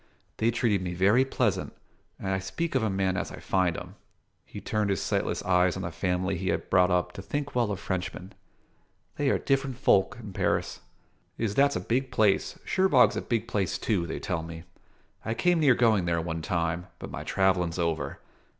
[0.37, 1.73] They treated me very pleasant,
[2.17, 3.93] and I speak of a man as I find en."
[4.43, 7.69] He turned his sightless eyes on the family he had brought up to think well
[7.71, 8.33] of Frenchmen.
[9.17, 10.79] "They are different folk in Paris."
[11.37, 12.57] "Iss, that's a big place.
[12.65, 14.63] Cherbourg's a big place, too, they tell me.
[15.23, 18.17] I came near going there, one time; but my travellin's over.